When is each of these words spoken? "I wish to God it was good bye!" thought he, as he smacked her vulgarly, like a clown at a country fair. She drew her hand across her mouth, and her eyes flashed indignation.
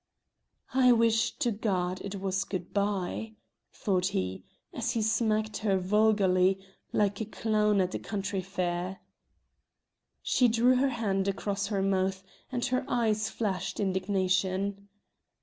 "I 0.73 0.91
wish 0.93 1.33
to 1.37 1.51
God 1.51 2.01
it 2.01 2.15
was 2.19 2.43
good 2.43 2.73
bye!" 2.73 3.33
thought 3.71 4.07
he, 4.07 4.43
as 4.73 4.93
he 4.93 5.01
smacked 5.03 5.57
her 5.57 5.77
vulgarly, 5.77 6.57
like 6.91 7.21
a 7.21 7.25
clown 7.25 7.79
at 7.79 7.93
a 7.93 7.99
country 7.99 8.41
fair. 8.41 8.99
She 10.23 10.47
drew 10.47 10.77
her 10.77 10.89
hand 10.89 11.27
across 11.27 11.67
her 11.67 11.83
mouth, 11.83 12.23
and 12.51 12.65
her 12.65 12.83
eyes 12.87 13.29
flashed 13.29 13.79
indignation. 13.79 14.89